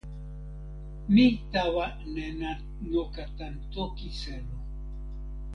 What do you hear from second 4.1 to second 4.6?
selo.